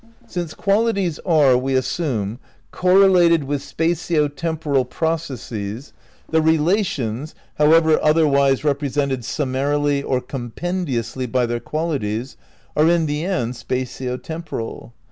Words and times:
"Since 0.25 0.55
qualities 0.55 1.19
are, 1.27 1.55
we 1.55 1.75
assume, 1.75 2.39
correlated 2.71 3.43
with 3.43 3.61
spatio 3.61 4.35
temporal 4.35 4.83
processes, 4.83 5.93
the 6.27 6.41
relations, 6.41 7.35
however 7.59 7.99
otherwise 8.01 8.63
represented 8.63 9.23
summarily 9.23 10.01
or 10.01 10.19
compendiously 10.19 11.27
by 11.27 11.45
their 11.45 11.59
qualities, 11.59 12.35
are 12.75 12.89
in 12.89 13.05
the 13.05 13.23
end 13.25 13.53
spatio 13.53 14.17
temporal. 14.17 14.95